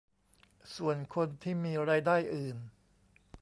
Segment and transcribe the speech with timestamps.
[0.75, 2.57] ส่วนคนที่มีรายได้อื่น